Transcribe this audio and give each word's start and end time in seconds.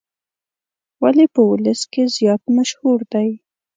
ولې 1.01 1.25
په 1.33 1.41
ولس 1.49 1.81
کې 1.91 2.03
زیات 2.15 2.41
مشهور 2.57 2.99
دی. 3.13 3.29